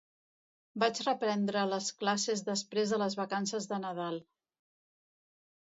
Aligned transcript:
Vaig 0.83 1.01
reprendre 1.07 1.65
les 1.73 1.89
classes 1.99 2.43
després 2.49 2.95
de 2.95 3.01
les 3.05 3.19
vacances 3.23 3.73
de 3.75 3.81
Nadal. 3.87 4.23